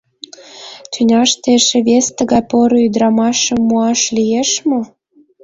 [0.91, 4.79] Тӱняште эше вес тыгай поро ӱдырамашым муаш лиеш мо?